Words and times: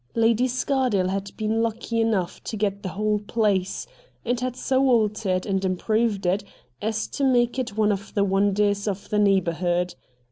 Lady 0.15 0.47
Scardale 0.47 1.09
had 1.09 1.29
been 1.37 1.61
lucky 1.61 2.01
enough 2.01 2.43
to 2.43 2.57
get 2.57 2.81
the 2.81 2.89
whole 2.89 3.19
place, 3.19 3.85
and 4.25 4.39
had 4.39 4.55
so 4.55 4.81
altered 4.89 5.45
and 5.45 5.63
improved 5.63 6.25
it 6.25 6.43
as 6.81 7.05
to 7.05 7.23
make 7.23 7.59
it 7.59 7.77
one 7.77 7.91
of 7.91 8.11
the 8.15 8.23
wonders 8.23 8.87
of 8.87 9.09
the 9.11 9.19
neighbourhood. 9.19 9.93